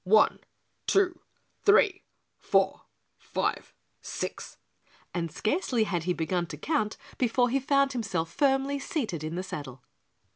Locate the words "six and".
4.01-5.31